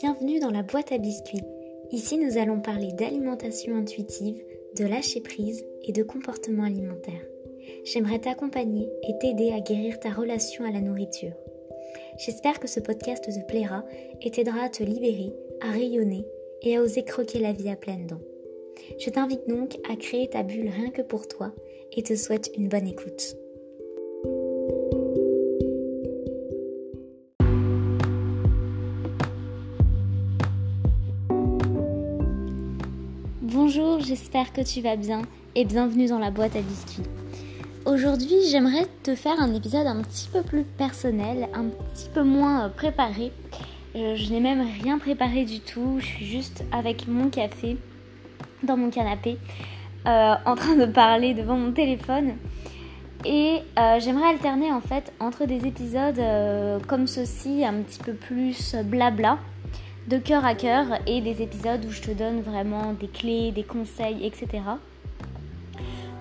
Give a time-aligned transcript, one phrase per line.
[0.00, 1.44] Bienvenue dans la boîte à biscuits.
[1.92, 4.42] Ici, nous allons parler d'alimentation intuitive,
[4.76, 7.24] de lâcher prise et de comportement alimentaire.
[7.84, 11.32] J'aimerais t'accompagner et t'aider à guérir ta relation à la nourriture.
[12.18, 13.84] J'espère que ce podcast te plaira
[14.20, 16.26] et t'aidera à te libérer, à rayonner
[16.62, 18.22] et à oser croquer la vie à pleines dents.
[18.98, 21.52] Je t'invite donc à créer ta bulle rien que pour toi
[21.92, 23.36] et te souhaite une bonne écoute.
[33.76, 35.22] Bonjour, j'espère que tu vas bien
[35.56, 37.02] et bienvenue dans la boîte à biscuits.
[37.86, 42.66] Aujourd'hui, j'aimerais te faire un épisode un petit peu plus personnel, un petit peu moins
[42.66, 43.32] euh, préparé.
[43.96, 47.76] Euh, je, n'ai même rien préparé du tout, je suis juste avec mon café
[48.62, 49.38] dans mon canapé
[50.06, 52.34] euh, en train de parler devant mon téléphone.
[53.24, 53.60] Et
[53.98, 56.20] j'aimerais alterner en fait entre des épisodes
[56.86, 59.38] comme ceci, un petit peu plus blabla,
[60.08, 63.62] de cœur à cœur et des épisodes où je te donne vraiment des clés, des
[63.62, 64.62] conseils, etc.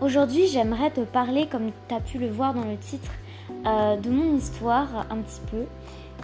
[0.02, 3.12] Aujourd'hui, j'aimerais te parler, comme tu as pu le voir dans le titre,
[3.66, 5.66] euh, de mon histoire un petit peu.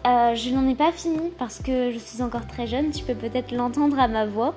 [0.08, 3.16] Euh, je n'en ai pas fini parce que je suis encore très jeune, tu peux
[3.16, 4.56] peut-être l'entendre à ma voix,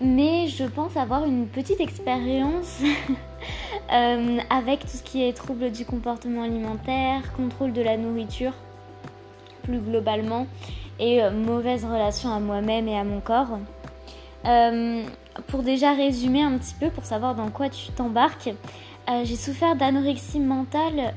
[0.00, 2.80] mais je pense avoir une petite expérience
[3.92, 8.52] euh, avec tout ce qui est trouble du comportement alimentaire, contrôle de la nourriture,
[9.62, 10.46] plus globalement,
[10.98, 13.58] et euh, mauvaise relation à moi-même et à mon corps.
[14.44, 15.02] Euh,
[15.46, 18.50] pour déjà résumer un petit peu, pour savoir dans quoi tu t'embarques,
[19.08, 21.14] euh, j'ai souffert d'anorexie mentale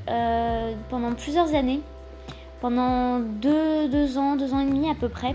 [0.88, 1.80] pendant plusieurs années,
[2.60, 5.34] pendant deux, deux, ans, deux ans et demi à peu près.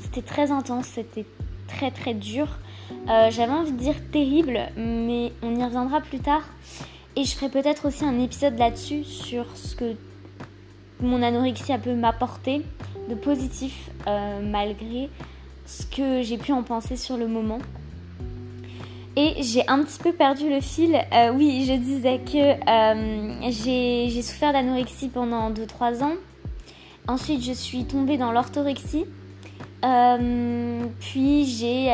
[0.00, 1.26] C'était très intense, c'était
[1.68, 2.58] très très dur.
[3.06, 6.42] J'avais envie de dire terrible, mais on y reviendra plus tard.
[7.16, 9.94] Et je ferai peut-être aussi un épisode là-dessus sur ce que
[11.00, 12.62] mon anorexie a pu m'apporter
[13.08, 15.08] de positif euh, malgré
[15.66, 17.58] ce que j'ai pu en penser sur le moment.
[19.16, 20.96] Et j'ai un petit peu perdu le fil.
[21.12, 26.14] Euh, oui, je disais que euh, j'ai souffert d'anorexie pendant 2-3 ans.
[27.06, 29.04] Ensuite, je suis tombée dans l'orthorexie.
[31.00, 31.92] puis j'ai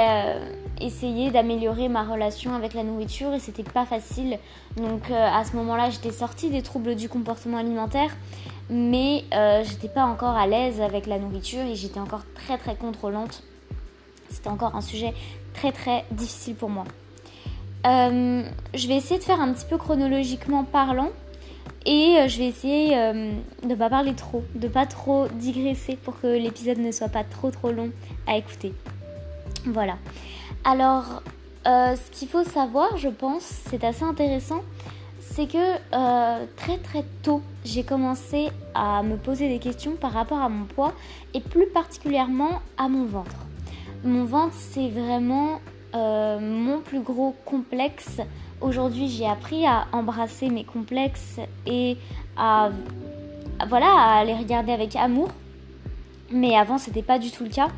[0.81, 4.39] essayé d'améliorer ma relation avec la nourriture et c'était pas facile.
[4.77, 8.11] Donc à ce moment-là, j'étais sortie des troubles du comportement alimentaire
[8.71, 12.77] mais euh, j'étais pas encore à l'aise avec la nourriture et j'étais encore très très
[12.77, 13.43] contrôlante.
[14.29, 15.13] C'était encore un sujet
[15.55, 16.85] très très difficile pour moi.
[17.87, 18.45] Euh,
[18.75, 21.11] je vais essayer de faire un petit peu chronologiquement parlant
[21.85, 26.21] et euh, je vais essayer de ne pas parler trop, de pas trop digresser pour
[26.21, 27.91] que l'épisode ne soit pas trop trop long
[28.29, 28.73] à écouter.
[29.67, 29.97] Voilà.
[30.65, 31.23] Alors,
[31.65, 34.63] ce qu'il faut savoir, je pense, c'est assez intéressant,
[35.21, 40.41] c'est que euh, très très tôt, j'ai commencé à me poser des questions par rapport
[40.41, 40.93] à mon poids
[41.35, 43.47] et plus particulièrement à mon ventre.
[44.03, 45.61] Mon ventre, c'est vraiment
[45.95, 48.21] euh, mon plus gros complexe.
[48.61, 51.99] Aujourd'hui, j'ai appris à embrasser mes complexes et
[52.37, 52.71] à,
[53.69, 55.29] voilà, à les regarder avec amour.
[56.31, 57.69] Mais avant, c'était pas du tout le cas.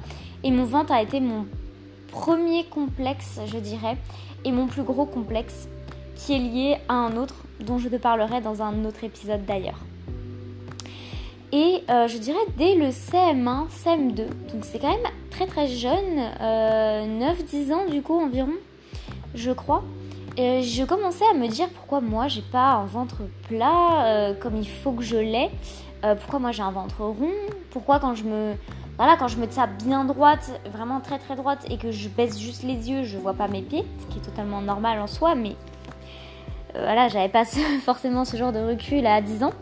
[0.45, 1.47] Et mon ventre a été mon
[2.11, 3.97] premier complexe, je dirais,
[4.45, 5.69] et mon plus gros complexe
[6.15, 9.79] qui est lié à un autre dont je te parlerai dans un autre épisode d'ailleurs.
[11.53, 16.19] Et euh, je dirais dès le CM1, CM2, donc c'est quand même très très jeune,
[16.19, 18.55] 9-10 euh, ans du coup environ,
[19.35, 19.83] je crois.
[20.39, 24.67] Je commençais à me dire pourquoi moi j'ai pas un ventre plat euh, comme il
[24.67, 25.51] faut que je l'ai,
[26.21, 27.29] pourquoi moi j'ai un ventre rond,
[27.71, 28.55] pourquoi quand je me
[28.97, 32.39] voilà, quand je me tiens bien droite, vraiment très très droite et que je baisse
[32.39, 35.35] juste les yeux, je vois pas mes pieds, ce qui est totalement normal en soi,
[35.35, 35.57] mais
[36.75, 37.45] voilà, j'avais pas
[37.85, 39.53] forcément ce genre de recul à 10 ans.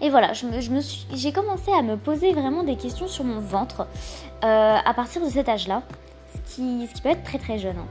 [0.00, 0.80] Et voilà, je me,
[1.14, 3.86] j'ai commencé à me poser vraiment des questions sur mon ventre
[4.44, 5.82] euh, à partir de cet âge-là,
[6.32, 7.76] ce qui, ce qui, peut être très très jeune.
[7.78, 7.86] Hein.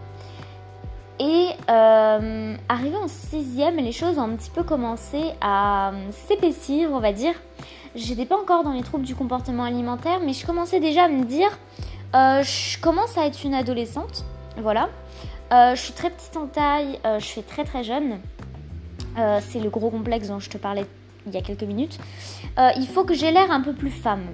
[1.19, 5.91] Et euh, arrivé en sixième, les choses ont un petit peu commencé à
[6.27, 7.33] s'épaissir, on va dire.
[7.95, 11.23] J'étais pas encore dans les troubles du comportement alimentaire, mais je commençais déjà à me
[11.23, 11.49] dire,
[12.13, 14.25] je commence à être une adolescente,
[14.57, 14.89] voilà.
[15.53, 18.17] Euh, je suis très petite en taille, euh, je suis très très jeune.
[19.19, 20.85] Euh, c'est le gros complexe dont je te parlais
[21.27, 21.99] il y a quelques minutes.
[22.57, 24.25] il faut que j'ai l'air un peu plus femme.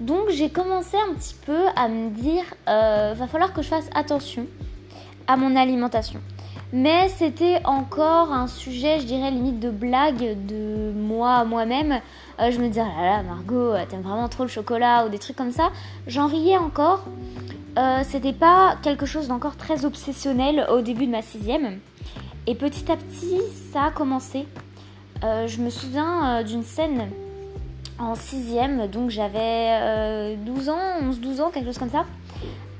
[0.00, 4.46] Donc j'ai commencé un petit peu à me dire, va falloir que je fasse attention
[5.26, 6.20] à mon alimentation.
[6.72, 12.00] Mais c'était encore un sujet, je dirais, limite de blague de moi à moi-même.
[12.38, 15.36] je me disais, oh là là, Margot, t'aimes vraiment trop le chocolat ou des trucs
[15.36, 15.70] comme ça.
[16.06, 17.04] J'en riais encore.
[17.78, 21.78] Euh, c'était pas quelque chose d'encore très obsessionnel au début de ma sixième.
[22.46, 23.40] Et petit à petit,
[23.72, 24.46] ça a commencé.
[25.22, 27.10] Euh, je me souviens euh, d'une scène
[27.98, 32.06] en sixième, donc j'avais 12 ans, 11-12 ans, quelque chose comme ça,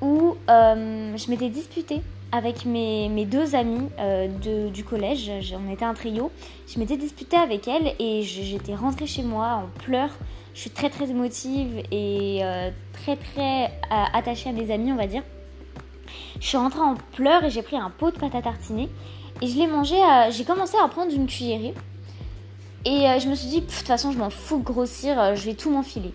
[0.00, 2.00] où je m'étais disputée
[2.32, 6.30] avec mes, mes deux amies de, du collège, on était un trio,
[6.68, 10.10] je m'étais disputée avec elles et j'étais rentrée chez moi en pleurs.
[10.54, 12.42] Je suis très très émotive et
[12.92, 15.22] très très attachée à mes amis, on va dire.
[16.40, 18.88] Je suis rentrée en pleurs et j'ai pris un pot de pâte à tartiner
[19.42, 19.96] et je l'ai mangé,
[20.30, 21.74] j'ai commencé à prendre une cuillerée.
[22.84, 25.34] Et euh, je me suis dit, de toute façon, je m'en fous de grossir, euh,
[25.34, 26.14] je vais tout m'enfiler.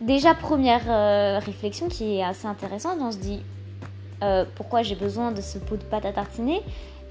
[0.00, 3.40] Déjà, première euh, réflexion qui est assez intéressante, on se dit
[4.54, 6.62] pourquoi j'ai besoin de ce pot de pâte à tartiner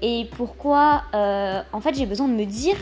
[0.02, 2.76] et pourquoi, en fait, j'ai besoin de me dire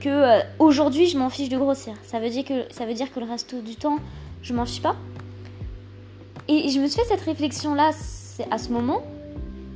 [0.00, 1.94] que aujourd'hui je m'en fiche de grossir.
[2.02, 3.98] Ça veut dire que ça veut dire que le reste du temps,
[4.42, 4.96] je m'en fiche pas.
[6.48, 7.90] Et je me suis fait cette réflexion là
[8.50, 9.02] à ce moment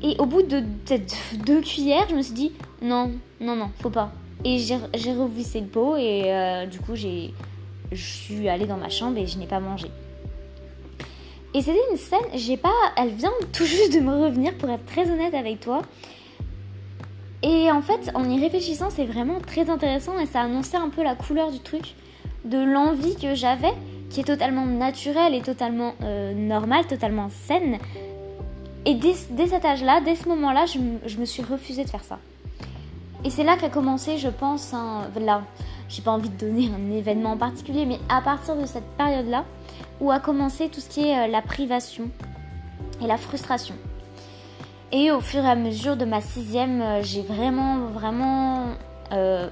[0.02, 1.14] et au bout de peut-être
[1.46, 4.12] deux cuillères, je me suis dit non, non, non, faut pas.
[4.44, 7.30] Et j'ai revissé le pot et euh, du coup, je
[7.92, 9.86] suis allée dans ma chambre et je n'ai pas mangé.
[11.54, 14.84] Et c'était une scène, j'ai pas, elle vient tout juste de me revenir pour être
[14.86, 15.82] très honnête avec toi.
[17.42, 21.04] Et en fait, en y réfléchissant, c'est vraiment très intéressant et ça annonçait un peu
[21.04, 21.94] la couleur du truc,
[22.44, 23.72] de l'envie que j'avais,
[24.10, 27.78] qui est totalement naturelle et totalement euh, normale, totalement saine,
[28.86, 32.18] et dès, cet âge-là, dès ce moment-là, je, me suis refusée de faire ça.
[33.24, 35.42] Et c'est là qu'a commencé, je pense, un, là,
[35.88, 39.44] j'ai pas envie de donner un événement en particulier, mais à partir de cette période-là,
[40.00, 42.10] où a commencé tout ce qui est euh, la privation
[43.02, 43.74] et la frustration.
[44.92, 48.66] Et au fur et à mesure de ma sixième, euh, j'ai vraiment, vraiment
[49.12, 49.48] euh,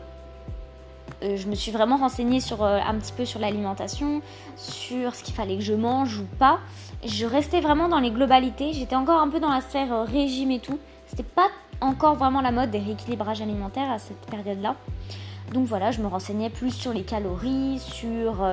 [1.23, 4.23] je me suis vraiment renseignée sur, un petit peu sur l'alimentation,
[4.57, 6.59] sur ce qu'il fallait que je mange ou pas.
[7.05, 8.73] Je restais vraiment dans les globalités.
[8.73, 10.81] J'étais encore un peu dans la sphère régime et tout.
[11.07, 11.49] C'était pas
[11.81, 14.75] encore vraiment la mode des rééquilibrages alimentaires à cette période-là.
[15.53, 18.45] Donc voilà, je me renseignais plus sur les calories, sur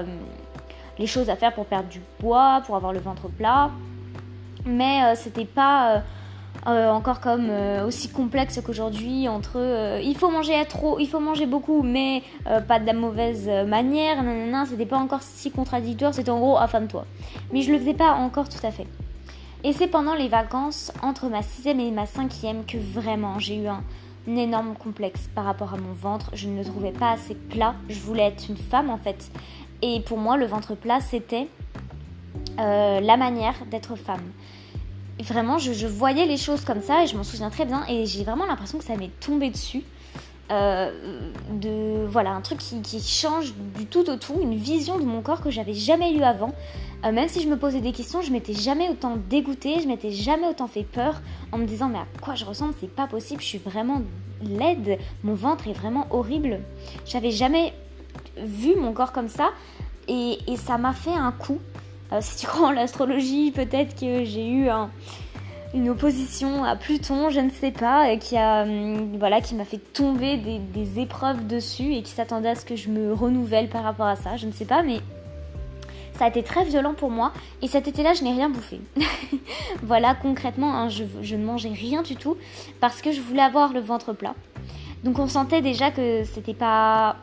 [0.99, 3.71] les choses à faire pour perdre du poids, pour avoir le ventre plat.
[4.65, 6.03] Mais c'était pas
[6.67, 11.07] euh, encore comme euh, aussi complexe qu'aujourd'hui entre euh, il faut manger à trop, il
[11.07, 12.21] faut manger beaucoup, mais
[12.67, 14.23] pas de la mauvaise manière.
[14.23, 16.13] Nanana, c'était pas encore si contradictoire.
[16.13, 17.05] C'était en gros affame-toi.
[17.53, 18.87] Mais je le faisais pas encore tout à fait.
[19.63, 23.67] Et c'est pendant les vacances entre ma sixième et ma cinquième que vraiment j'ai eu
[23.67, 23.83] un
[24.27, 26.31] énorme complexe par rapport à mon ventre.
[26.33, 27.75] Je ne le trouvais pas assez plat.
[27.89, 29.31] Je voulais être une femme en fait.
[29.81, 31.47] Et pour moi, le ventre plat, c'était
[32.57, 34.31] la manière d'être femme
[35.23, 37.83] vraiment, je, voyais les choses comme ça et je m'en souviens très bien.
[37.87, 39.83] Et j'ai vraiment l'impression que ça m'est tombé dessus.
[40.51, 41.31] Euh,
[41.61, 45.41] de voilà un truc qui, change du tout au tout, une vision de mon corps
[45.41, 46.55] que j'avais jamais eu avant.
[47.05, 50.09] Euh, même si je me posais des questions, je m'étais jamais autant dégoûtée, je m'étais
[50.09, 51.21] jamais autant fait peur
[51.51, 54.01] en me disant mais à quoi je ressemble, c'est pas possible, je suis vraiment
[54.41, 56.61] laide, mon ventre est vraiment horrible.
[57.05, 57.73] J'avais jamais
[58.43, 59.49] vu mon corps comme ça
[60.07, 61.59] et, et ça m'a fait un coup.
[62.11, 64.69] Euh, si tu crois en l'astrologie, peut-être que j'ai eu
[65.73, 70.37] une opposition à Pluton, je ne sais pas, qui a hum, voilà m'a fait tomber
[70.37, 74.15] des, épreuves dessus et qui s'attendait à ce que je me renouvelle par rapport à
[74.15, 74.35] ça.
[74.37, 74.99] Je ne sais pas, mais
[76.13, 77.31] ça a été très violent pour moi
[77.61, 78.81] et cet été-là, je n'ai rien bouffé.
[79.83, 82.35] voilà, concrètement, hein, je, je, ne mangeais rien du tout
[82.81, 84.33] parce que je voulais avoir le ventre plat.
[85.03, 87.15] Donc on sentait déjà que c'était pas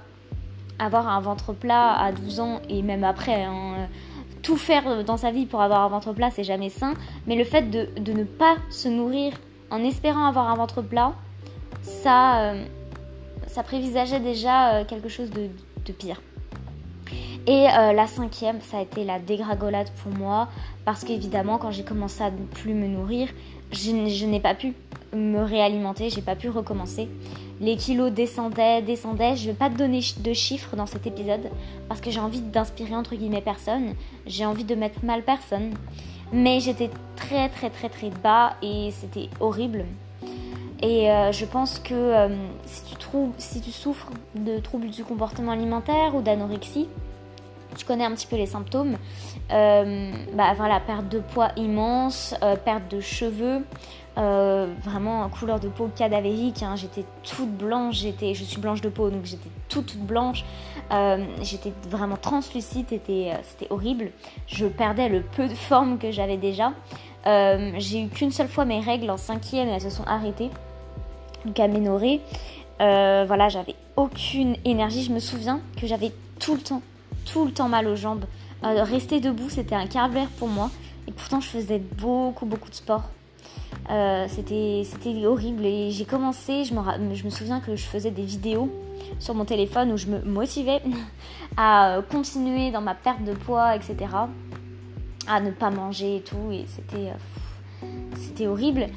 [0.78, 3.44] avoir un ventre plat à 12 ans et même après.
[3.44, 3.88] Hein,
[4.46, 6.94] tout faire dans sa vie pour avoir un ventre plat, c'est jamais sain.
[7.26, 9.32] Mais le fait de, ne pas se nourrir
[9.70, 11.14] en espérant avoir un ventre plat,
[11.82, 12.64] ça, euh,
[13.48, 15.48] ça prévisageait déjà euh, quelque chose de,
[15.92, 16.20] pire.
[17.46, 20.48] Et euh, la cinquième, ça a été la dégringolade pour moi,
[20.84, 23.28] parce qu'évidemment, quand j'ai commencé à ne plus me nourrir,
[23.70, 24.74] je n'ai pas pu
[25.14, 27.08] me réalimenter, j'ai pas pu recommencer.
[27.60, 29.36] Les kilos descendaient, descendaient.
[29.36, 31.50] Je vais pas te donner de chiffres dans cet épisode
[31.88, 33.94] parce que j'ai envie d'inspirer entre guillemets personne.
[34.26, 35.72] J'ai envie de mettre mal personne.
[36.32, 39.86] Mais j'étais très très très très bas et c'était horrible.
[40.82, 42.28] Et euh, je pense que euh,
[42.66, 46.88] si, tu trouves, si tu souffres de troubles du comportement alimentaire ou d'anorexie,
[47.76, 48.96] tu connais un petit peu les symptômes.
[49.52, 53.62] Euh, bah voilà, perte de poids immense, perte de cheveux,
[54.18, 56.62] euh, vraiment couleur de peau cadavérique.
[56.62, 56.74] Hein.
[56.76, 60.42] J'étais toute blanche, j'étais, je suis blanche de peau, donc j'étais toute, blanche.
[60.90, 64.12] Euh, j'étais vraiment translucide, c'était, euh, c'était horrible.
[64.46, 66.72] Je perdais le peu de forme que j'avais déjà.
[67.26, 70.50] j'ai eu qu'une seule fois mes règles en cinquième et elles se sont arrêtées,
[71.44, 72.22] donc aménorées.
[72.78, 75.02] voilà, j'avais aucune énergie.
[75.02, 76.80] Je me souviens que j'avais tout le temps,
[77.32, 78.24] tout le temps mal aux jambes.
[78.62, 80.70] rester debout, c'était un calvaire pour moi.
[81.06, 83.04] Et pourtant, je faisais beaucoup, beaucoup de sport.
[84.28, 88.72] c'était horrible et j'ai commencé, je me, je me souviens que je faisais des vidéos
[89.18, 90.82] sur mon téléphone où je me motivais
[91.56, 93.96] à continuer dans ma perte de poids, etc.
[95.28, 96.50] À ne pas manger et tout.
[96.52, 97.12] Et c'était,
[98.16, 98.88] c'était horrible.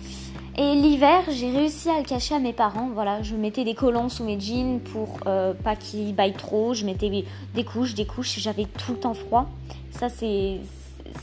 [0.61, 2.89] Et l'hiver, j'ai réussi à le cacher à mes parents.
[2.93, 6.73] Voilà, je mettais des collants sous mes jeans pour euh, pas qu'ils baillent trop.
[6.73, 7.09] Je mettais
[7.55, 8.37] des couches, des couches.
[8.39, 9.47] J'avais tout le temps froid.
[9.91, 10.59] Ça, c'est,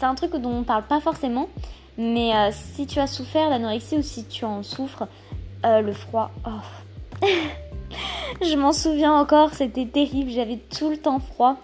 [0.01, 1.51] un truc dont on parle pas forcément.
[1.99, 5.07] Mais euh, si tu as souffert d'anorexie ou si tu en souffres,
[5.67, 7.27] euh, le froid, oh.
[8.41, 10.31] je m'en souviens encore, c'était terrible.
[10.31, 11.57] J'avais tout le temps froid.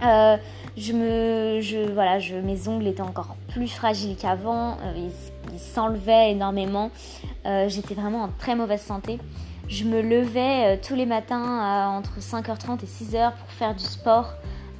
[0.00, 4.78] je me, je, voilà, mes ongles étaient encore plus fragiles qu'avant
[5.56, 6.90] s'enlevait énormément.
[7.46, 9.18] Euh, j'étais vraiment en très mauvaise santé.
[9.68, 14.34] Je me levais euh, tous les matins entre 5h30 et 6h pour faire du sport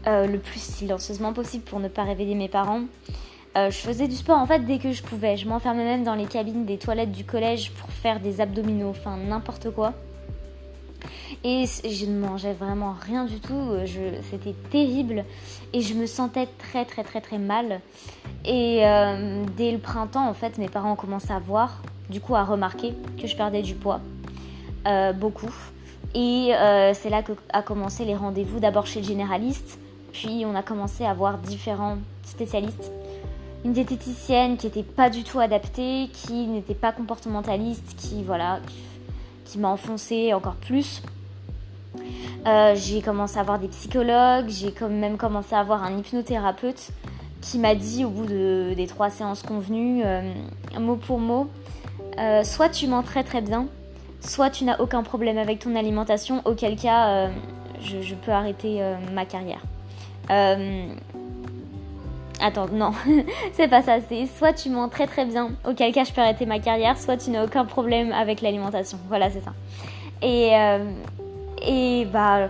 [0.07, 2.83] euh, le plus silencieusement possible pour ne pas réveiller mes parents.
[3.57, 5.37] je faisais du sport en fait dès que je pouvais.
[5.37, 9.17] Je m'enfermais même dans les cabines des toilettes du collège pour faire des abdominaux, enfin
[9.17, 9.95] n'importe quoi.
[11.45, 13.75] Et je ne mangeais vraiment rien du tout.
[14.31, 15.25] C'était terrible.
[15.73, 17.81] Et je me sentais très très très très mal.
[18.45, 22.35] Et euh, dès le printemps, en fait, mes parents ont commencé à voir, du coup
[22.35, 24.01] à remarquer que je perdais du poids.
[24.87, 25.53] Euh, beaucoup.
[26.15, 29.79] Et euh, c'est là que a commencé les rendez-vous, d'abord chez le généraliste,
[30.13, 32.91] puis on a commencé à voir différents spécialistes.
[33.65, 38.61] Une diététicienne qui n'était pas du tout adaptée, qui n'était pas comportementaliste, qui voilà,
[39.45, 41.03] qui m'a enfoncé encore plus.
[42.75, 46.93] J'ai commencé à voir des psychologues, j'ai même commencé à voir un hypnothérapeute
[47.41, 50.33] qui m'a dit au bout de, des trois séances convenues, euh,
[50.79, 51.49] mot pour mot,
[52.19, 53.67] euh, soit tu mens très très bien,
[54.21, 57.29] soit tu n'as aucun problème avec ton alimentation, auquel cas euh,
[57.81, 59.63] je, peux arrêter ma carrière.
[62.41, 62.93] Attends, non,
[63.53, 63.97] c'est pas ça.
[64.09, 67.17] C'est soit tu mens très très bien, auquel cas je peux arrêter ma carrière, soit
[67.17, 68.99] tu n'as aucun problème avec l'alimentation.
[69.09, 69.53] Voilà, c'est ça.
[70.23, 70.53] Et,
[71.63, 72.49] et bah,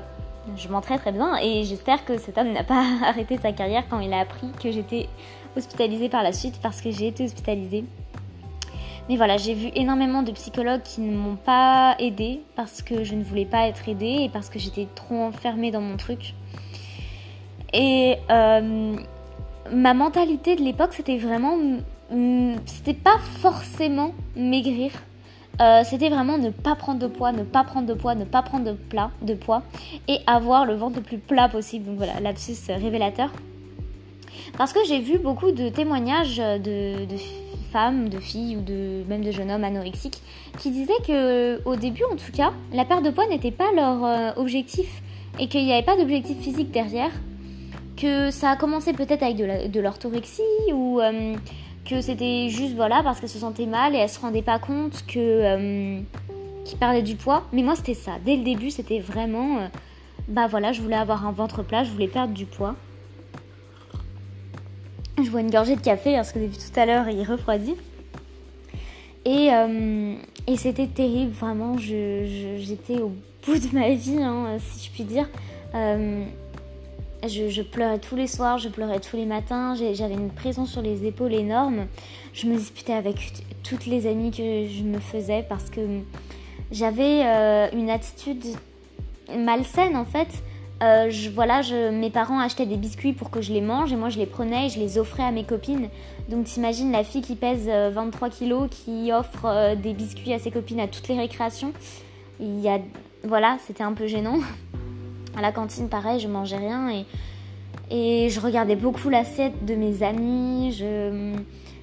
[0.57, 3.85] je mens très très bien et j'espère que cet homme n'a pas arrêté sa carrière
[3.89, 5.09] quand il a appris que j'étais
[5.57, 7.85] hospitalisée par la suite parce que j'ai été hospitalisée.
[9.09, 13.15] Mais voilà, j'ai vu énormément de psychologues qui ne m'ont pas aidée parce que je
[13.15, 16.35] ne voulais pas être aidée et parce que j'étais trop enfermée dans mon truc.
[17.73, 18.97] Et euh,
[19.73, 21.57] ma mentalité de l'époque, c'était vraiment.
[22.65, 24.91] C'était pas forcément maigrir,
[25.61, 28.43] euh, c'était vraiment ne pas prendre de poids, ne pas prendre de poids, ne pas
[28.43, 29.63] prendre de, plat, de poids
[30.07, 31.87] et avoir le ventre le plus plat possible.
[31.87, 33.31] Donc voilà, lapsus révélateur.
[34.57, 37.07] Parce que j'ai vu beaucoup de témoignages de,
[37.73, 40.23] femmes, de filles ou de, même de jeunes hommes anorexiques
[40.59, 44.05] qui disaient que au début en tout cas, la perte de poids n'était pas leur
[44.05, 45.03] euh, objectif
[45.39, 47.11] et qu'il n'y avait pas d'objectif physique derrière.
[47.97, 51.01] Que ça a commencé peut-être avec de l'orthorexie ou...
[51.01, 51.35] Euh,
[52.01, 55.19] c'était juste voilà parce qu'elle se sentait mal et elle se rendait pas compte que
[55.19, 56.01] euh,
[56.65, 57.45] qu'il perdait du poids.
[57.53, 58.13] Mais moi c'était ça.
[58.25, 59.69] Dès le début c'était vraiment euh,
[60.29, 62.75] bah voilà je voulais avoir un ventre plat, je voulais perdre du poids.
[65.17, 67.77] Je vois une gorgée de café parce que depuis tout à l'heure il refroidit.
[69.25, 70.15] Et, euh,
[70.57, 71.77] c'était terrible vraiment.
[71.79, 73.13] J'étais au
[73.45, 75.29] bout de ma vie hein, si je puis dire.
[77.27, 81.05] Je, pleurais tous les soirs, je pleurais tous les matins, j'avais une présence sur les
[81.05, 81.87] épaules énorme.
[82.33, 83.33] Je me disputais avec
[83.65, 85.81] toutes les amies que je me faisais parce que
[86.71, 88.45] j'avais euh, une attitude
[89.37, 90.29] malsaine en fait.
[90.81, 94.19] Euh, voilà, mes parents achetaient des biscuits pour que je les mange et moi je
[94.19, 95.89] les prenais et je les offrais à mes copines.
[96.29, 100.53] Donc t'imagines la fille qui pèse 23 euh, kilos qui offre des biscuits à ses
[100.53, 101.73] copines à toutes les récréations.
[102.39, 102.79] Il y a,
[103.25, 104.39] voilà, c'était un peu gênant.
[105.39, 107.05] À la cantine, pareil, je mangeais rien et,
[107.91, 110.73] et je regardais beaucoup l'assiette de mes amis.
[110.73, 111.37] Je,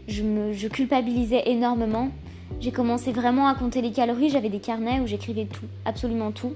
[0.10, 2.10] je, me, culpabilisais énormément.
[2.60, 4.30] J'ai commencé vraiment à compter les calories.
[4.30, 6.52] J'avais des carnets où j'écrivais tout, absolument tout.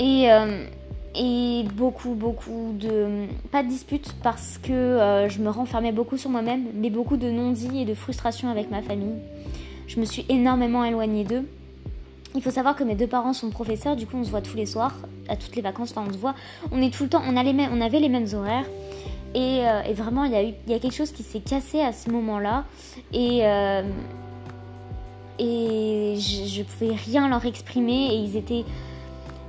[0.00, 0.66] Et, euh,
[1.14, 3.26] et beaucoup, beaucoup de.
[3.52, 7.30] Pas de disputes parce que euh, je me renfermais beaucoup sur moi-même, mais beaucoup de
[7.30, 9.14] non-dits et de frustration avec ma famille.
[9.86, 11.46] Je me suis énormément éloignée d'eux.
[12.34, 14.56] Il faut savoir que mes deux parents sont professeurs, du coup on se voit tous
[14.56, 14.94] les soirs,
[15.30, 16.34] à toutes les vacances, enfin on se voit,
[16.72, 18.66] on est tout le temps, on, a les mêmes, on avait les mêmes horaires.
[19.34, 22.64] Et, euh, vraiment, il y, a quelque chose qui s'est cassé à ce moment-là.
[23.12, 23.82] Et, euh,
[25.38, 28.08] je, ne pouvais rien leur exprimer.
[28.12, 28.64] Et ils étaient.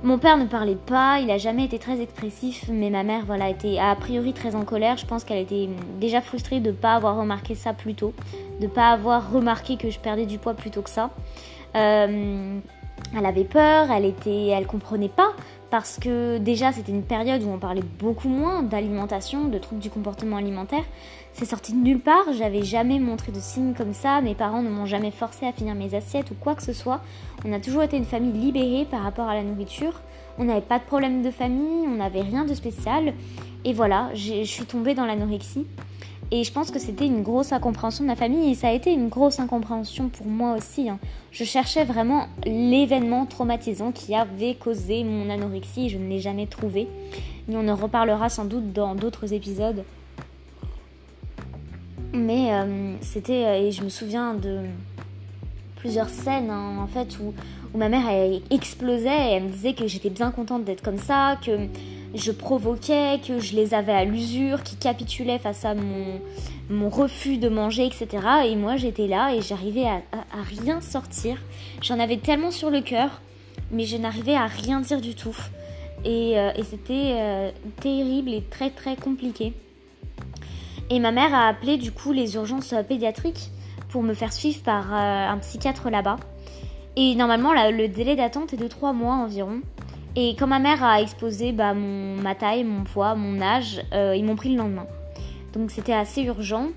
[0.04, 3.48] Mon père ne parlait pas, il a jamais été très expressif, mais ma mère, voilà,
[3.48, 4.96] était a priori très en colère.
[4.96, 5.68] Je pense qu'elle était
[6.00, 8.12] déjà frustrée de ne pas avoir remarqué ça plus tôt,
[8.58, 11.10] de ne pas avoir remarqué que je perdais du poids plus tôt que ça.
[11.76, 12.58] Euh,
[13.16, 15.34] elle avait peur, elle était, elle comprenait pas
[15.72, 19.88] parce que déjà c'était une période où on parlait beaucoup moins d'alimentation, de troubles du
[19.88, 20.84] comportement alimentaire.
[21.32, 24.68] C'est sorti de nulle part, j'avais jamais montré de signes comme ça, mes parents ne
[24.68, 27.00] m'ont jamais forcé à finir mes assiettes ou quoi que ce soit.
[27.46, 30.02] On a toujours été une famille libérée par rapport à la nourriture.
[30.36, 33.14] On n'avait pas de problème de famille, on n'avait rien de spécial.
[33.64, 35.66] Et voilà, je suis tombée dans l'anorexie.
[36.34, 38.90] Et je pense que c'était une grosse incompréhension de ma famille et ça a été
[38.90, 40.88] une grosse incompréhension pour moi aussi.
[40.88, 40.98] Hein.
[41.30, 46.46] Je cherchais vraiment l'événement traumatisant qui avait causé mon anorexie et je ne l'ai jamais
[46.46, 46.88] trouvé.
[47.48, 49.84] Mais on en reparlera sans doute dans d'autres épisodes.
[52.14, 54.60] Mais euh, c'était, euh, et je me souviens de
[55.76, 57.34] plusieurs scènes hein, en fait où,
[57.74, 58.08] où ma mère
[58.48, 61.68] explosait et elle me disait que j'étais bien contente d'être comme ça, que
[62.14, 67.48] je provoquais, que je les avais à l'usure, qui capitulaient face à mon, refus de
[67.48, 68.06] manger, etc.
[68.46, 70.02] Et moi j'étais là et j'arrivais à,
[70.42, 71.36] rien sortir.
[71.82, 73.20] J'en avais tellement sur le cœur,
[73.70, 75.36] mais je n'arrivais à rien dire du tout.
[76.04, 77.50] Et, euh, c'était euh,
[77.80, 79.52] terrible et très très compliqué.
[80.90, 83.50] Et ma mère a appelé du coup les urgences pédiatriques
[83.88, 86.16] pour me faire suivre par euh, un psychiatre là-bas.
[86.96, 89.62] Et normalement, le délai d'attente est de 3 mois environ.
[90.14, 94.24] Et quand ma mère a exposé bah, ma taille, mon poids, mon âge, euh, ils
[94.24, 94.86] m'ont pris le lendemain.
[95.54, 96.68] Donc c'était assez urgent.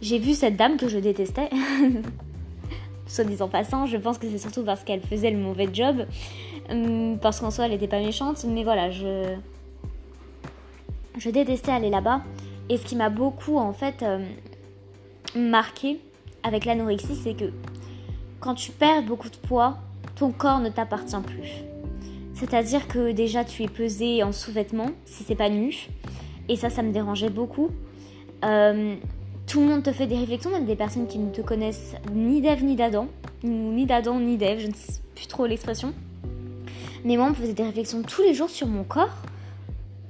[0.00, 1.50] J'ai vu cette dame que je détestais.
[3.06, 6.06] Soit disant passant, je pense que c'est surtout parce qu'elle faisait le mauvais job.
[6.70, 8.44] Hum, parce qu'en soi, elle n'était pas méchante.
[8.44, 9.34] Mais voilà, je.
[11.16, 12.20] Je détestais aller là-bas.
[12.68, 14.24] Et ce qui m'a beaucoup, en fait, euh,
[15.34, 16.00] marqué
[16.44, 17.52] avec l'anorexie, c'est que
[18.40, 19.78] quand tu perds beaucoup de poids,
[20.14, 21.64] ton corps ne t'appartient plus.
[22.38, 25.88] C'est-à-dire que déjà tu es pesé en sous-vêtements, si c'est pas nu.
[26.48, 27.70] Et ça, ça me dérangeait beaucoup.
[28.44, 28.94] Euh,
[29.48, 32.40] tout le monde te fait des réflexions, même des personnes qui ne te connaissent ni
[32.40, 33.08] d'Ève ni d'Adam.
[33.42, 35.92] Ni d'Adam ni d'Ève, je ne sais plus trop l'expression.
[37.04, 39.16] Mais moi, on me faisait des réflexions tous les jours sur mon corps.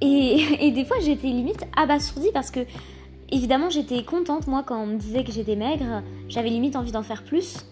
[0.01, 2.59] Et, et des fois, j'étais limite abasourdie parce que,
[3.31, 6.03] évidemment, j'étais contente, moi, quand on me disait que j'étais maigre.
[6.27, 7.65] J'avais limite envie d'en faire plus.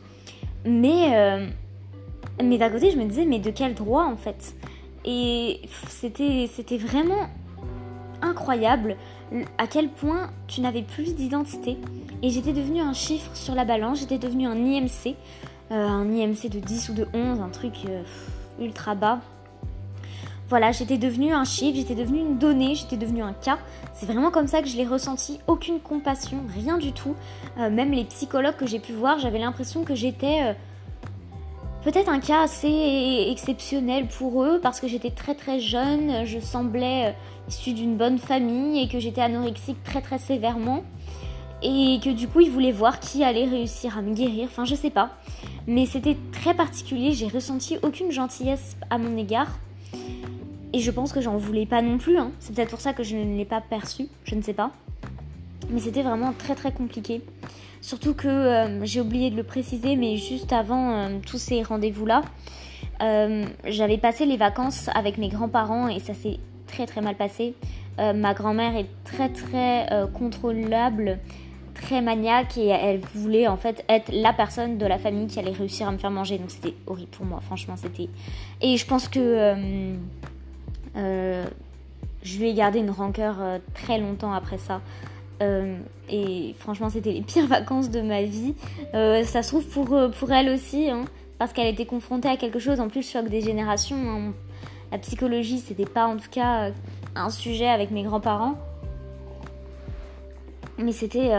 [0.65, 1.15] Mais.
[1.15, 1.47] Euh,
[2.43, 4.55] mais d'un côté, je me disais, mais de quel droit en fait?
[5.05, 7.27] Et c'était, c'était vraiment
[8.21, 8.97] incroyable
[9.57, 11.77] à quel point tu n'avais plus d'identité.
[12.21, 15.15] Et j'étais devenue un chiffre sur la balance, j'étais devenue un IMC,
[15.71, 18.03] euh, un IMC de 10 ou de 11, un truc euh,
[18.59, 19.19] ultra bas.
[20.49, 23.57] Voilà, j'étais devenue un chiffre, j'étais devenue une donnée, j'étais devenue un cas.
[23.93, 27.15] C'est vraiment comme ça que je l'ai ressenti, aucune compassion, rien du tout.
[27.59, 30.55] Euh, même les psychologues que j'ai pu voir, j'avais l'impression que j'étais
[31.91, 37.05] peut-être un cas assez exceptionnel pour eux parce que j'étais très très jeune, je semblais
[37.05, 37.11] euh,
[37.47, 40.83] issue d'une bonne famille et que j'étais anorexique très très sévèrement
[41.63, 44.75] et que du coup ils voulaient voir qui allait réussir à me guérir, enfin je
[44.75, 45.11] sais pas.
[45.65, 49.57] Mais c'était très particulier, j'ai ressenti aucune gentillesse à mon égard
[50.73, 52.31] et je pense que j'en voulais pas non plus, hein.
[52.39, 54.71] c'est peut-être pour ça que je ne l'ai pas perçu, je ne sais pas.
[55.69, 57.21] Mais c'était vraiment très très compliqué.
[57.87, 62.21] Surtout que euh, j'ai oublié de le préciser, mais juste avant euh, tous ces rendez-vous-là,
[63.01, 67.53] euh, j'avais passé les vacances avec mes grands-parents et ça s'est très très mal passé.
[67.97, 71.19] ma grand-mère est très très contrôlable,
[71.75, 75.53] très maniaque et elle voulait en fait être la personne de la famille qui allait
[75.53, 76.37] réussir à me faire manger.
[76.39, 78.09] Donc c'était horrible pour moi, franchement c'était.
[78.59, 79.55] Et je pense que
[80.93, 83.37] je lui ai gardé une rancœur
[83.73, 84.81] très longtemps après ça.
[85.41, 85.77] Euh,
[86.09, 88.55] et franchement, c'était les pires vacances de ma vie.
[88.93, 91.05] Euh, ça se trouve pour, euh, pour elle aussi, hein,
[91.39, 92.79] parce qu'elle était confrontée à quelque chose.
[92.79, 93.97] En plus, choc des générations.
[93.97, 94.33] Hein.
[94.91, 96.71] La psychologie, c'était pas en tout cas
[97.15, 98.55] un sujet avec mes grands-parents.
[100.77, 101.31] Mais c'était.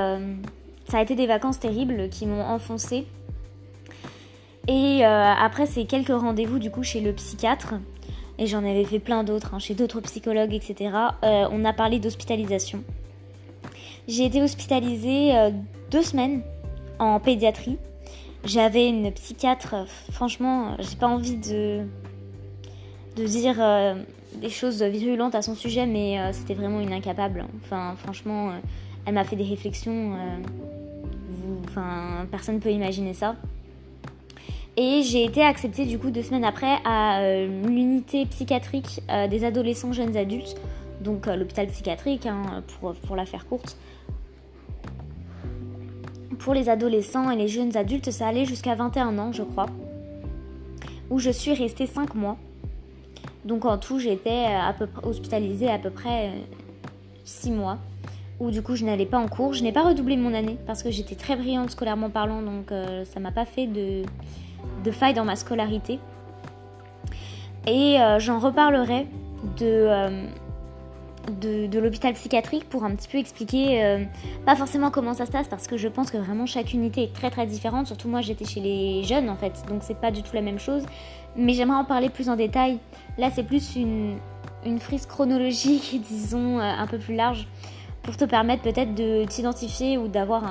[0.87, 3.07] ça a été des vacances terribles qui m'ont enfoncée.
[4.67, 7.77] Et après ces quelques rendez-vous du coup chez le psychiatre,
[8.37, 10.91] et j'en avais fait plein d'autres, hein, chez d'autres psychologues, etc.,
[11.23, 12.85] on a parlé d'hospitalisation.
[14.09, 15.51] J'ai été hospitalisée euh,
[15.91, 16.41] deux semaines
[16.99, 17.77] en pédiatrie.
[18.43, 21.83] J'avais une psychiatre, franchement, j'ai pas envie de,
[23.17, 23.97] de dire euh,
[24.41, 27.45] des choses virulentes à son sujet, mais euh, c'était vraiment une incapable.
[27.63, 28.53] Enfin, franchement,
[29.05, 30.15] elle m'a fait des réflexions.
[31.69, 33.37] Enfin, personne ne peut imaginer ça.
[34.79, 40.17] Et j'ai été acceptée du coup deux semaines après à l'unité psychiatrique des adolescents jeunes
[40.17, 40.55] adultes,
[41.01, 43.77] donc l'hôpital psychiatrique hein, pour, pour la faire courte.
[46.39, 49.67] Pour les adolescents et les jeunes adultes, ça allait jusqu'à 21 ans, je crois,
[51.11, 52.37] où je suis restée 5 mois.
[53.45, 54.47] Donc en tout, j'étais
[54.79, 56.31] peu hospitalisée à peu près
[57.25, 57.79] 6 mois,
[58.41, 59.55] où du coup je n'allais pas en cours.
[59.55, 63.05] Je n'ai pas redoublé mon année parce que j'étais très brillante scolairement parlant, donc euh,
[63.05, 64.03] ça m'a pas fait de,
[64.85, 65.99] de faille dans ma scolarité.
[67.67, 69.07] Et j'en reparlerai
[69.59, 70.29] de,
[71.31, 74.07] de, l'hôpital psychiatrique pour un petit peu expliquer,
[74.45, 77.13] pas forcément comment ça se passe, parce que je pense que vraiment chaque unité est
[77.13, 77.87] très très différente.
[77.87, 80.59] Surtout moi j'étais chez les jeunes en fait, donc c'est pas du tout la même
[80.59, 80.83] chose.
[81.37, 82.79] Mais j'aimerais en parler plus en détail.
[83.17, 84.19] Là c'est plus une,
[84.65, 87.47] une frise chronologique, disons, un peu plus large
[88.09, 90.43] pour te permettre peut-être de t'identifier ou d'avoir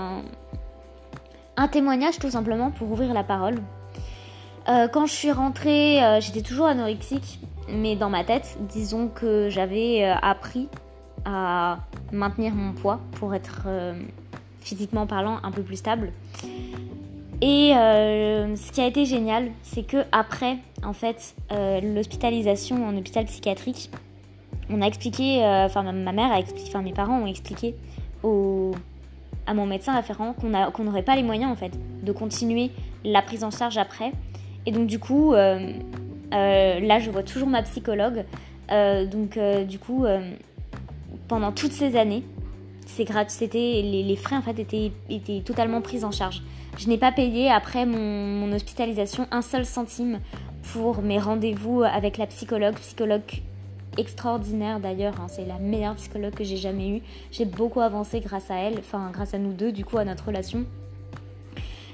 [1.56, 3.58] un, témoignage tout simplement pour ouvrir la parole.
[4.70, 9.50] Euh, quand je suis rentrée, euh, j'étais toujours anorexique, mais dans ma tête, disons que
[9.50, 10.70] j'avais euh, appris
[11.26, 11.80] à
[12.12, 13.68] maintenir mon poids pour être
[14.62, 16.14] physiquement parlant un peu plus stable.
[17.42, 23.92] Et ce qui a été génial, c'est que après, en fait, l'hospitalisation en hôpital psychiatrique,
[24.70, 27.76] on a expliqué, euh, enfin ma mère a expliqué, enfin mes parents ont expliqué
[28.24, 31.72] à mon médecin référent qu'on n'aurait pas les moyens en fait
[32.04, 32.72] de continuer
[33.06, 34.12] la prise en charge après.
[34.66, 35.72] Et donc du coup, euh, euh,
[36.32, 38.26] là je vois toujours ma psychologue.
[38.70, 40.06] donc du coup,
[41.28, 42.24] pendant toutes ces années,
[42.86, 46.42] c'était les, frais en fait étaient, étaient totalement pris en charge.
[46.78, 50.20] Je n'ai pas payé après mon, mon, hospitalisation un seul centime
[50.74, 53.22] pour mes rendez-vous avec la psychologue, psychologue
[53.98, 55.28] extraordinaire d'ailleurs, hein.
[55.28, 57.02] c'est la meilleure psychologue que j'ai jamais eue.
[57.32, 60.26] J'ai beaucoup avancé grâce à elle, enfin grâce à nous deux, du coup à notre
[60.26, 60.66] relation.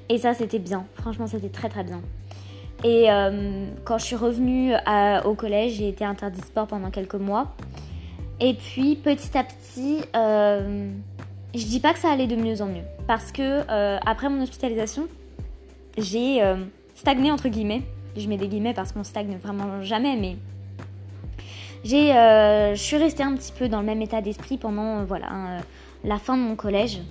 [0.10, 2.02] Et ça c'était bien, franchement c'était très très bien.
[2.84, 4.74] Et euh, quand je suis revenue
[5.26, 7.56] au collège, j'ai été interdite sport pendant quelques mois.
[8.40, 10.90] Et puis petit à petit, euh,
[11.54, 12.84] je dis pas que ça allait de mieux en mieux.
[13.08, 15.08] Parce que euh, après mon hospitalisation,
[15.98, 16.42] j'ai
[16.96, 17.84] stagné entre guillemets.
[18.18, 20.36] Je mets des guillemets parce qu'on stagne vraiment jamais, mais
[21.92, 25.28] euh, je suis restée un petit peu dans le même état d'esprit pendant euh, voilà,
[25.28, 25.60] euh,
[26.04, 27.02] la fin de mon collège.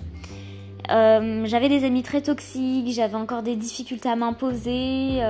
[0.89, 5.21] J'avais des amis très toxiques, j'avais encore des difficultés à m'imposer,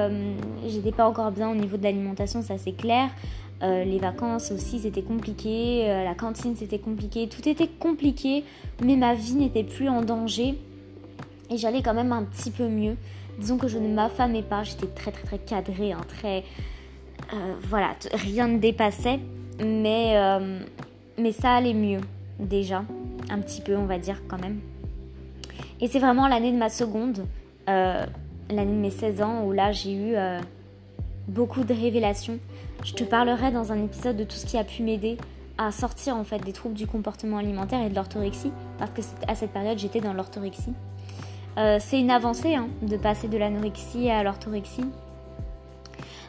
[0.68, 3.10] j'étais pas encore bien au niveau de l'alimentation, ça c'est clair.
[3.62, 8.44] les vacances aussi c'était compliqué, la cantine c'était compliqué, tout était compliqué,
[8.84, 10.56] mais ma vie n'était plus en danger
[11.50, 12.96] et j'allais quand même un petit peu mieux.
[13.40, 16.44] Disons que je ne m'affamais pas, j'étais très très très cadrée, hein, très
[17.34, 19.20] euh, voilà, rien ne dépassait,
[19.60, 20.60] mais, euh,
[21.18, 22.02] mais ça allait mieux
[22.40, 22.84] déjà,
[23.30, 24.60] un petit peu on va dire quand même.
[25.84, 27.26] Et c'est vraiment l'année de ma seconde,
[27.68, 28.06] euh,
[28.50, 30.16] l'année de mes 16 ans, où là j'ai eu
[31.28, 32.40] beaucoup de révélations.
[32.86, 35.18] Je te parlerai dans un épisode de tout ce qui a pu m'aider
[35.58, 39.36] à sortir en fait des troubles du comportement alimentaire et de l'orthorexie, parce que à
[39.36, 40.74] cette période j'étais dans l'orthorexie.
[41.58, 44.86] c'est une avancée hein, de passer de l'anorexie à l'orthorexie.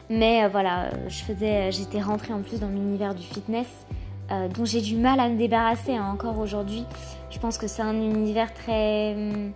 [0.09, 3.67] Mais euh, voilà, j'étais rentrée en plus dans l'univers du fitness,
[4.31, 6.85] euh, dont j'ai du mal à me débarrasser hein, encore aujourd'hui.
[7.29, 9.51] Je pense que c'est un univers très hum,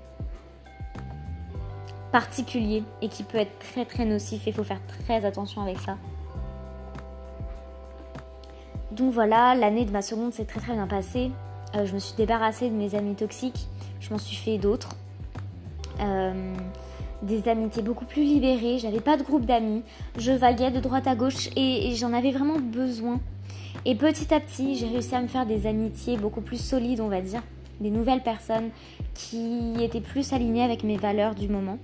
[2.11, 5.79] particulier et qui peut être très très nocif et il faut faire très attention avec
[5.79, 5.97] ça.
[8.91, 11.31] Donc voilà, l'année de ma seconde s'est très très bien passée.
[11.75, 13.67] Euh, je me suis débarrassée de mes amis toxiques,
[13.99, 14.95] je m'en suis fait d'autres
[17.21, 19.83] des amitiés beaucoup plus libérées, j'avais pas de groupe d'amis,
[20.17, 23.19] je vaguais de droite à gauche et, j'en avais vraiment besoin.
[23.85, 27.07] Et petit à petit, j'ai réussi à me faire des amitiés beaucoup plus solides, on
[27.07, 27.41] va dire,
[27.79, 28.69] des nouvelles personnes
[29.13, 31.77] qui étaient plus alignées avec mes valeurs du moment.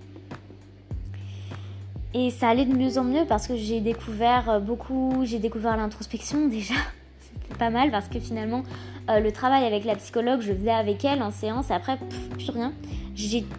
[2.13, 6.47] Et ça allait de mieux en mieux parce que j'ai découvert beaucoup, j'ai découvert l'introspection
[6.49, 6.75] déjà.
[7.19, 8.63] C'était pas mal parce que finalement,
[9.09, 11.97] euh, le travail avec la psychologue, je faisais avec elle en séance et après,
[12.37, 12.73] plus rien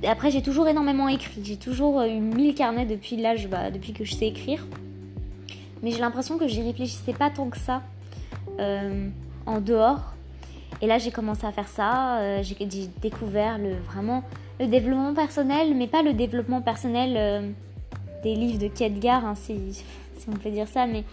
[0.07, 1.41] après, j'ai toujours énormément écrit.
[1.43, 4.67] J'ai toujours euh, eu mille carnets depuis l'âge, bah, depuis que je sais écrire.
[5.83, 7.83] Mais j'ai l'impression que j'y réfléchissais pas tant que ça
[8.59, 9.09] euh,
[9.47, 10.15] en dehors.
[10.83, 12.19] Et là, j'ai commencé à faire ça.
[12.19, 14.23] Euh, j'ai découvert le, vraiment
[14.61, 17.55] le développement personnel, mais pas le développement personnel
[18.23, 19.73] des livres de Kedgar, hein, si,
[20.19, 21.05] si, on peut dire ça, mais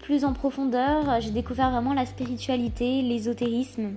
[0.00, 1.20] plus en profondeur.
[1.20, 3.92] J'ai découvert vraiment la spiritualité, l'ésotérisme.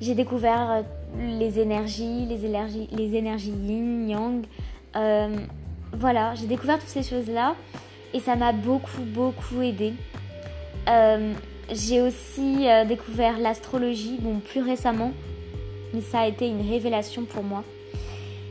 [0.00, 0.84] J'ai découvert
[1.16, 4.44] les énergies, les énergies, les énergies yin, yang.
[4.96, 5.36] Euh,
[5.92, 7.54] voilà, j'ai découvert toutes ces choses-là
[8.14, 9.94] et ça m'a beaucoup, beaucoup aidé.
[10.88, 11.32] Euh,
[11.70, 15.12] j'ai aussi euh, découvert l'astrologie, bon, plus récemment,
[15.94, 17.64] mais ça a été une révélation pour moi.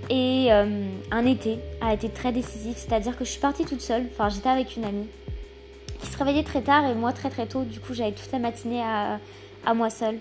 [0.09, 4.29] Et un été a été très décisif, c'est-à-dire que je suis partie toute seule, enfin
[4.29, 5.07] j'étais avec une amie
[5.99, 8.39] qui se réveillait très tard et moi très très tôt, du coup j'avais toute la
[8.39, 9.19] matinée à,
[9.65, 10.17] à moi seule.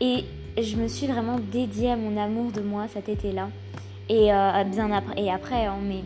[0.00, 0.24] Et
[0.60, 3.48] je me suis vraiment dédiée à mon amour de moi cet été-là.
[4.08, 6.02] Et euh, bien après, et après hein, mais...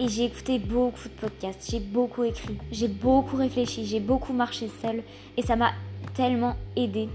[0.00, 4.68] Et j'ai écouté beaucoup de podcasts, j'ai beaucoup écrit, j'ai beaucoup réfléchi, j'ai beaucoup marché
[4.80, 5.02] seule
[5.36, 5.72] et ça m'a
[6.14, 7.08] tellement aidé.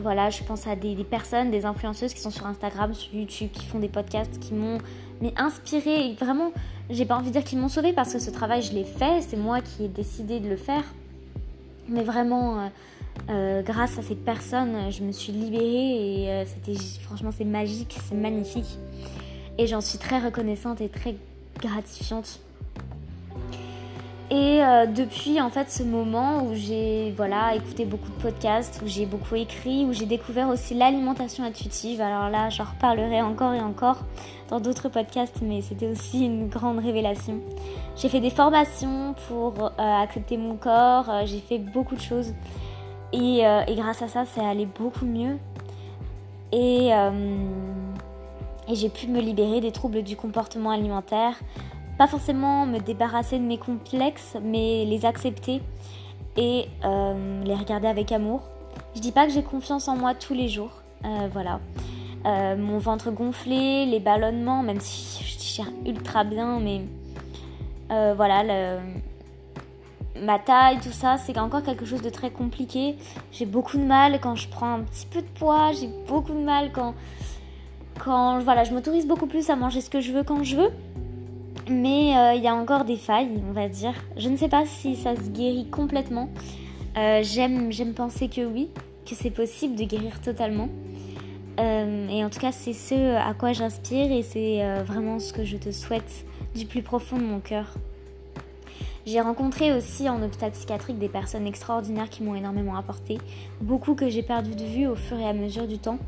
[0.00, 3.66] voilà, je pense à des, personnes, des influenceuses qui sont sur Instagram, sur YouTube, qui
[3.66, 4.78] font des podcasts, qui m'ont
[5.36, 6.06] inspiré.
[6.06, 6.52] Et vraiment,
[6.88, 9.20] j'ai pas envie de dire qu'ils m'ont sauvé parce que ce travail, je l'ai fait.
[9.20, 10.84] C'est moi qui ai décidé de le faire.
[11.88, 12.70] Mais vraiment,
[13.28, 18.78] grâce à ces personnes, je me suis libérée et c'était franchement, c'est magique, c'est magnifique.
[19.58, 21.16] Et j'en suis très reconnaissante et très
[21.60, 22.40] gratifiante.
[24.30, 28.86] Et euh, depuis en fait ce moment où j'ai voilà écouté beaucoup de podcasts, où
[28.86, 32.00] j'ai beaucoup écrit, où j'ai découvert aussi l'alimentation intuitive.
[32.00, 34.04] Alors là, j'en reparlerai encore et encore
[34.48, 37.40] dans d'autres podcasts, mais c'était aussi une grande révélation.
[37.96, 42.32] J'ai fait des formations pour euh, accepter mon corps, euh, j'ai fait beaucoup de choses
[43.12, 45.36] et, et, grâce à ça, c'est allé beaucoup mieux.
[46.52, 46.92] Et
[48.70, 51.34] et j'ai pu me libérer des troubles du comportement alimentaire.
[51.98, 55.60] Pas forcément me débarrasser de mes complexes, mais les accepter
[56.36, 58.42] et euh, les regarder avec amour.
[58.94, 61.60] Je dis pas que j'ai confiance en moi tous les jours, euh, voilà.
[62.26, 66.82] Euh, mon ventre gonflé, les ballonnements, même si je digère ultra bien, mais
[67.88, 68.78] voilà,
[70.16, 72.96] ma taille, tout ça, c'est encore quelque chose de très compliqué.
[73.32, 76.44] J'ai beaucoup de mal quand je prends un petit peu de poids, j'ai beaucoup de
[76.44, 76.94] mal quand
[78.04, 80.70] je m'autorise beaucoup plus à manger ce que je veux quand je veux.
[81.68, 83.94] Mais euh, il y a encore des failles, on va dire.
[84.16, 86.28] Je ne sais pas si ça se guérit complètement.
[86.96, 88.68] Euh, j'aime, j'aime penser que oui,
[89.08, 90.68] que c'est possible de guérir totalement.
[91.60, 95.44] Euh, et en tout cas, c'est ce à quoi j'inspire et c'est vraiment ce que
[95.44, 97.66] je te souhaite du plus profond de mon cœur.
[99.06, 103.18] J'ai rencontré aussi en hôpital psychiatrique des personnes extraordinaires qui m'ont énormément apporté,
[103.60, 105.98] beaucoup que j'ai perdu de vue au fur et à mesure du temps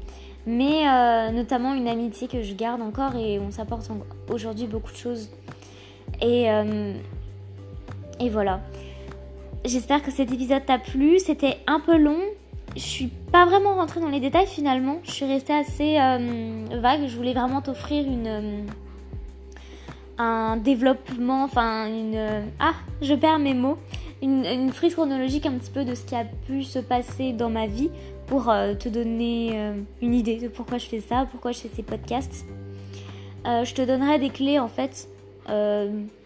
[0.47, 3.89] mais euh, notamment une amitié que je garde encore et on s'apporte
[4.29, 5.31] aujourd'hui beaucoup de choses.
[6.21, 6.95] Et, euh,
[8.21, 8.61] et voilà.
[9.65, 11.19] J'espère que cet épisode t'a plu.
[11.19, 12.19] C'était un peu long.
[12.75, 14.99] Je suis pas vraiment rentrée dans les détails finalement.
[15.05, 17.07] Je suis restée assez euh, vague.
[17.07, 18.67] Je voulais vraiment t'offrir une
[20.19, 23.79] un développement, enfin une ah, je perds mes mots,
[24.21, 27.49] une, une frise chronologique un petit peu de ce qui a pu se passer dans
[27.49, 27.91] ma vie
[28.33, 31.71] pour euh, te donner euh, une idée de pourquoi je fais ça, pourquoi je fais
[31.77, 32.47] ces podcasts.
[33.47, 35.07] Euh, je te donnerai des clés en fait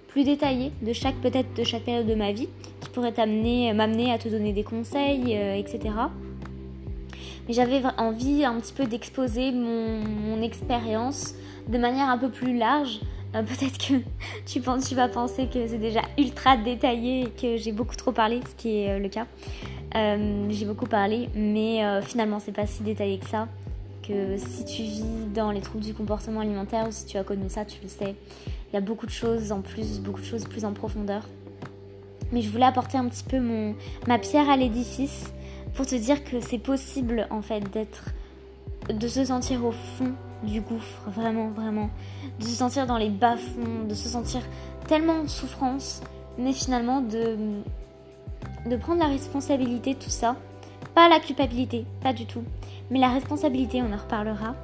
[0.06, 2.48] plus détaillées de chaque peut-être de chaque période de ma vie
[2.80, 5.80] qui pourraient t'amener, m'amener à te donner des conseils, etc.
[7.48, 11.34] Mais j'avais envie un petit peu d'exposer mon expérience
[11.66, 13.00] de manière un peu plus large.
[13.42, 13.94] Peut-être que
[14.46, 18.54] tu, vas penser que c'est déjà ultra détaillé et que j'ai beaucoup trop parlé, ce
[18.54, 19.26] qui est le cas.
[19.94, 23.48] Euh, j'ai beaucoup parlé, mais euh, finalement, c'est pas si détaillé que ça.
[24.06, 27.48] Que si tu vis dans les troubles du comportement alimentaire ou si tu as connu
[27.48, 28.14] ça, tu le sais.
[28.70, 31.22] Il y a beaucoup de choses en plus, beaucoup de choses plus en profondeur.
[32.32, 33.40] Mais je voulais apporter un petit peu
[34.06, 35.32] ma pierre à l'édifice
[35.74, 38.10] pour te dire que c'est possible en fait d'être,
[38.90, 41.90] de se sentir au fond du gouffre, vraiment, vraiment,
[42.38, 44.42] de se sentir dans les bas fonds, de se sentir
[44.86, 46.02] tellement en souffrance,
[46.38, 47.36] mais finalement de
[48.66, 50.36] de prendre la responsabilité tout ça.
[50.94, 52.42] Pas la culpabilité, pas du tout.
[52.90, 54.54] Mais la responsabilité, on en reparlera.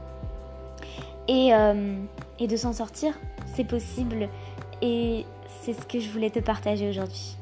[1.29, 1.97] Et, euh,
[2.39, 3.15] et de s'en sortir,
[3.55, 4.29] c'est possible.
[4.81, 5.25] Et
[5.63, 7.37] c'est ce que je voulais te partager aujourd'hui.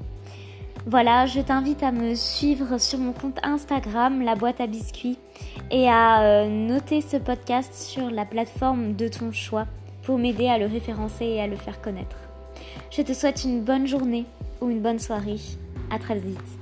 [0.87, 5.19] Voilà, je t'invite à me suivre sur mon compte Instagram, la boîte à biscuits,
[5.71, 9.67] et à euh, noter ce podcast sur la plateforme de ton choix
[10.03, 12.17] pour m'aider à le référencer et à le faire connaître.
[12.91, 14.25] Je te souhaite une bonne journée
[14.61, 15.41] ou une bonne soirée.
[15.91, 16.60] À très vite.